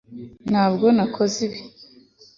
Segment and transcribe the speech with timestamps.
[0.49, 1.59] ntabwo nakoze ibi